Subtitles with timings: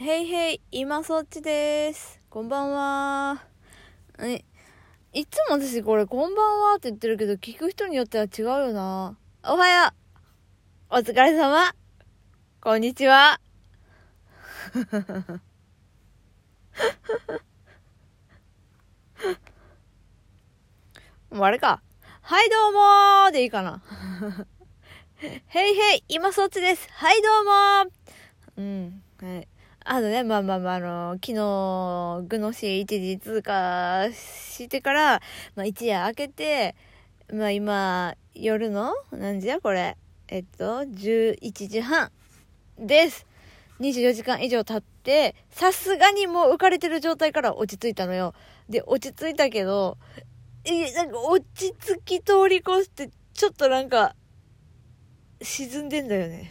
[0.00, 2.20] へいへい、今そっちです。
[2.30, 3.42] こんばんは。
[4.20, 4.44] え、
[5.12, 9.18] いつも私これこんばんはって言ってるけど、聞く人によっては違うよな。
[9.42, 9.92] おはよ
[10.92, 10.98] う。
[10.98, 11.74] お疲れ様。
[12.60, 13.40] こんにちは。
[21.32, 21.82] もうあれか。
[22.22, 23.82] はいどうもーでいいかな。
[25.18, 26.88] へいへい、今そっちです。
[26.92, 27.90] はいどうもー
[28.58, 29.48] うん、はい。
[29.90, 35.22] あのね、まあまあまあ、あの、昨日、グノシー一時通過してから、
[35.56, 36.76] まあ一夜明けて、
[37.32, 39.62] まあ今、夜の、何時や？
[39.62, 39.96] これ。
[40.28, 42.10] えっと、11時半
[42.78, 43.26] です。
[43.80, 48.34] 24時間以上経って、さすがにもう浮かれてる状態から落ち着いたのよ。
[48.68, 49.96] で、落ち着いたけど、
[50.66, 54.14] え、なんか落ち着き通り越して、ちょっとなんか、
[55.40, 56.50] 沈んでんだよね。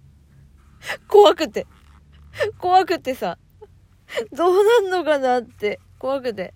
[1.06, 1.66] 怖くて。
[2.58, 3.38] 怖くてさ。
[4.32, 5.80] どうなんのかなって。
[5.98, 6.54] 怖くて。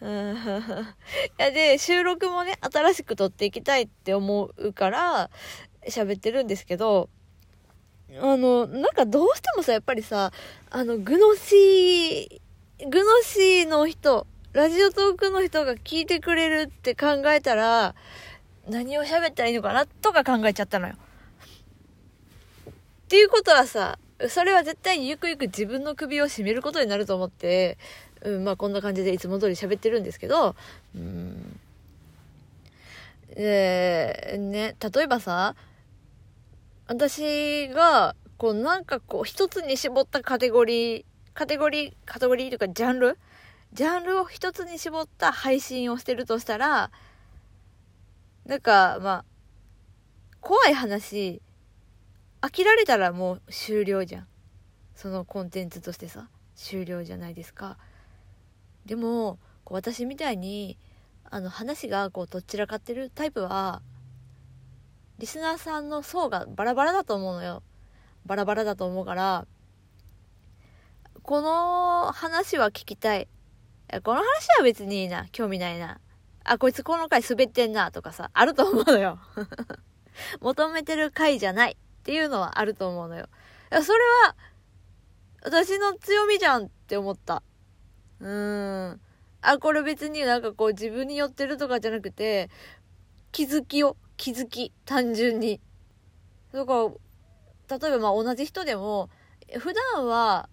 [0.00, 5.30] うん いやで、収録もね、新しく撮っていきたいって思うから、
[5.86, 7.08] 喋ってるんですけど、
[8.20, 10.32] あの、なんかどうしてもさ、やっぱりさ、
[10.70, 17.94] あの、グノシー、グノシーの人、ラジオトークの人が聞いてくれるって考えたら、
[18.68, 20.94] 何を喋ったらいいのかなとか考えちゃったのよ。
[20.94, 22.72] っ
[23.08, 23.98] ていうことはさ、
[24.28, 27.78] それは絶対にゆくゆく自分の首を絞めることになると思って、
[28.22, 30.56] うん、まあこんな感じでいつも通り喋ってるんですけど、
[30.96, 31.60] うん。
[33.36, 35.54] ね、例えばさ、
[36.88, 43.18] 私が、こうなんかこう一つに絞ったカテゴリー、カテゴリー、カテゴリーというかジャンル？
[43.72, 46.90] ジャンルを一つに絞った配信をしてるとしたら、
[48.46, 49.24] なんか、まあ、
[50.40, 51.42] 怖い話、
[52.40, 54.28] 飽きられたらもう終了じゃん。
[54.94, 57.78] そのコンテンツとしてさ、終了じゃないですか。
[58.86, 60.78] でも、こう私みたいに、
[61.30, 63.82] あの話がこうどちらかってるタイプは、
[65.18, 67.62] リスナーさんの層がバラバラだと思うのよ。
[68.24, 69.46] バラバラだと思うから、
[71.22, 73.28] この話は聞きたい。
[74.04, 74.24] この話
[74.58, 75.26] は別にいいな。
[75.32, 76.00] 興味ないな。
[76.44, 79.18] あ、こいつこの回滑ってんなとかさ、あると思うのよ。
[80.40, 81.76] 求めてる回じゃない
[82.08, 83.28] っていうのはあると思うのよ。
[83.70, 84.34] いや、それは、
[85.42, 87.42] 私の強みじゃんって思った。
[88.20, 89.00] うーん。
[89.42, 92.48] あ、これ別になんかこう自分に寄ってるとかじゃなくて、
[93.30, 95.60] 気づきを、気づき、単純に。
[96.54, 96.72] だか
[97.68, 99.10] ら、例えばまあ同じ人でも、
[99.58, 100.48] 普段は、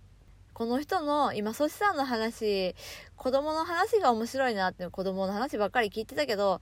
[0.52, 2.76] この人の今、ソシさんの話、
[3.16, 6.60] 子供の話が面白いなって子供の話ばっかり聞いてたけど、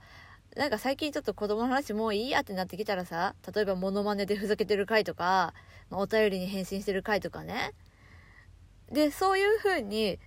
[0.56, 5.52] なんか最近ちょっと子供の話もういいやってなってきたらさ、例えばモノマネでふざけてる回とか、
[5.90, 7.72] まあお便りに返信してる回とかね。
[8.92, 10.20] で、そういう風に、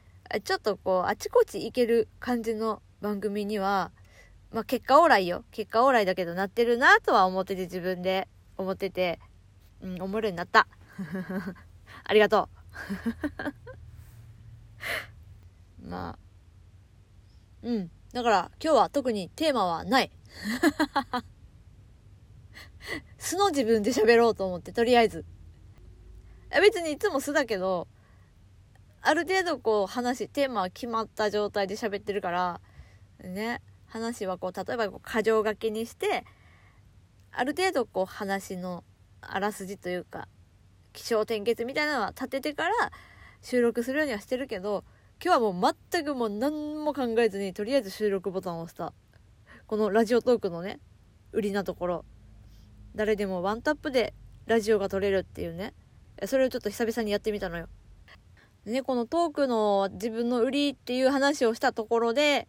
[0.43, 3.91] ちょっとこう、あちこち行ける感じの番組には、
[4.51, 5.45] まあ結果オーライよ。
[5.51, 8.27] 結果オーライだけどなってるなとは思ってて自分で
[8.57, 9.19] 思ってて、
[9.81, 10.67] うん、思えるようになった。
[12.03, 12.49] ありがと
[15.83, 15.87] う。
[15.87, 16.19] まあ、
[17.63, 17.91] うん。
[18.11, 20.11] だから今日は特にテーマはない。
[23.17, 25.25] 素の自分で喋ろうと思って、とりあえず。
[26.61, 27.87] 別にいつも素だけど、
[29.01, 32.61] ある程度こう話、テーマは決まった状態で喋ってるから、
[33.19, 36.25] ね、話はこう、例えばこう、箇条書きにして、
[37.31, 38.83] ある程度こう話の
[39.21, 40.27] あらすじというか、
[40.93, 42.91] 気象転結みたいなのは立ててから
[43.41, 44.83] 収録するようにはしてるけど、
[45.23, 48.93] 今日はもう全くもう何も考えずにとりあえず収録ボタンを押した
[49.67, 50.79] このラジオトークのね
[51.31, 52.05] 売りなところ
[52.95, 54.13] 誰でもワンタップで
[54.45, 55.73] ラジオが撮れるっていうね
[56.25, 57.67] それをちょっと久々にやってみたのよ
[58.65, 62.47] でねこのトークの自分の売りっていう話をしたところで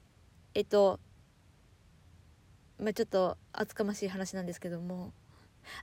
[0.55, 1.01] えっと
[2.81, 5.13] まあちょっと厚かましい話なんですけども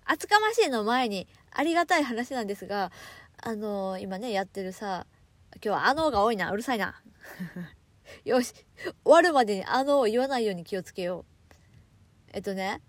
[0.06, 2.92] 厚かましいの前にありがたい話なんですが
[3.38, 5.06] あの今ねやってるさ
[5.64, 6.52] 今日はあのが多いな。
[6.52, 7.02] うるさいな。
[8.26, 8.54] よし。
[9.04, 11.26] 終わるまでにあのを言わないように気をつけよう。
[12.34, 12.82] えっとね、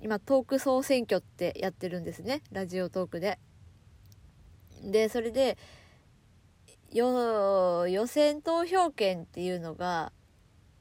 [0.00, 2.42] 今トーク総選挙ってやってるんですね。
[2.50, 3.38] ラジオトークで。
[4.82, 5.56] で、それで、
[6.92, 10.12] よ、予選投票権っていうのが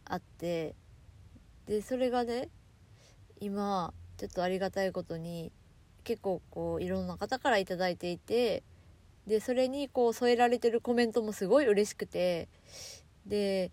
[0.05, 0.75] あって、
[1.65, 2.49] で、それがね、
[3.39, 5.51] 今、ちょっとありがたいことに、
[6.03, 8.63] 結構こう、いろんな方から頂いていて、
[9.27, 12.49] でそれにこう添えられてるコメントもすごい嬉しくて
[13.25, 13.71] で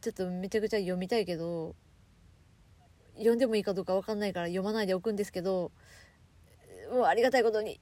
[0.00, 1.74] ちょっとめちゃくちゃ読みたいけど
[3.16, 5.70] 読んでもいいかどうか分かんないから読まないでおくんですけど
[6.92, 7.80] もうありがたいことに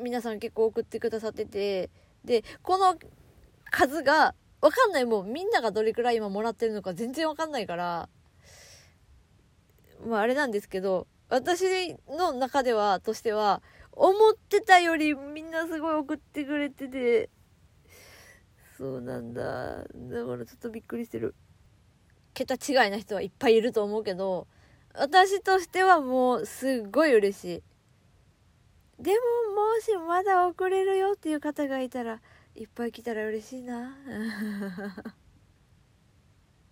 [0.00, 1.90] 皆さん結構送ってくださってて
[2.24, 2.96] でこの
[3.70, 8.08] 数がわかんないもうみんながどれくらい今もらってるのか全然わかんないから
[10.06, 13.62] まああれなんですけど私の中ではとしては
[13.92, 17.30] 思ってたよりみんなすごい送ってくれてて
[18.82, 19.84] そうなんだ。
[19.84, 21.36] だからちょっとびっくりしてる。
[22.34, 24.48] 桁違いな人はいっぱいいると思うけど
[24.94, 27.62] 私としてはもうすっごい嬉しい。
[29.00, 29.16] でも
[29.54, 32.20] もしまだ送れるよっていう方がいたら
[32.56, 33.96] いっぱい来たら嬉しいな。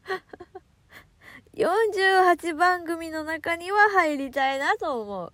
[1.54, 5.32] 48番組の中には入りたいなと思う。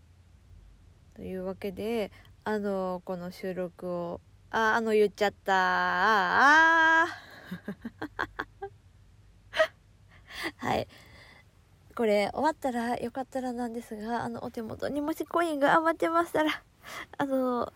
[1.15, 2.13] というわけで
[2.45, 4.21] あのこの収録を
[4.51, 5.53] ああの言っちゃった。
[5.55, 7.07] あ あ
[10.57, 10.89] はい。
[11.95, 16.63] これ終わったらよかったらなんですがあのお手元にもしコインが余ってましたら
[17.17, 17.73] あの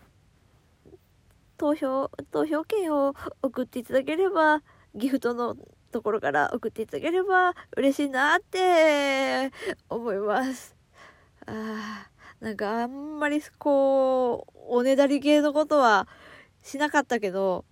[1.57, 4.61] 投票投票券を送っていただければ
[4.93, 5.57] ギフトの
[5.91, 9.51] ところから送っていただければ嬉しいなって
[9.89, 10.75] 思います。
[11.47, 12.07] あ
[12.39, 16.07] なんかあんまりこうおねだり系のことは
[16.63, 17.65] しなかったけど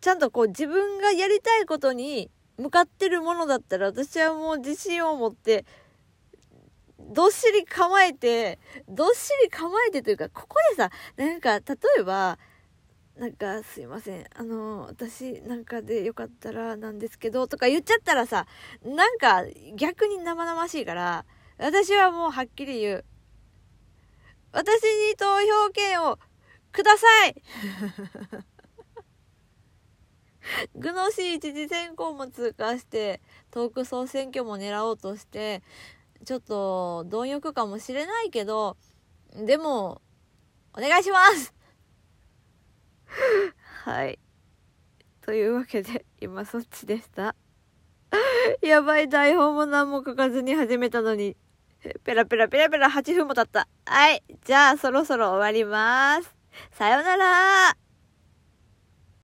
[0.00, 5.64] ちゃんとこう自分がやりたいことに向かってるものだったら私はもう自信を持って
[6.98, 8.58] どっしり構えて
[8.88, 11.64] どっしり構えてというかここでさなんか例
[12.00, 12.38] えば
[13.18, 18.46] なんかすいませんあの私なんかでよかったらなんですけどとか言っちゃったらさ
[18.84, 19.42] なんか
[19.76, 21.24] 逆に生々しいから
[21.58, 23.04] 私はもうはっきり言う。
[24.52, 25.26] 私に投
[25.66, 26.18] 票権を
[26.72, 27.34] ください。
[30.74, 33.20] グノシー一次選考も通過して
[33.50, 35.62] トーク総選挙も狙おうとして
[36.24, 38.76] ちょっと貪欲かもしれないけど
[39.34, 40.00] でも
[40.72, 41.54] お願いします。
[43.84, 44.18] はい。
[45.22, 47.34] というわけで今そっちでした。
[48.62, 51.36] やばい台本も何も書かずに始めたのに。
[52.04, 53.68] ペラペラペラペラ8分も経った。
[53.86, 54.22] はい。
[54.44, 56.39] じゃあそろそろ終わります。
[56.72, 57.89] さよなら。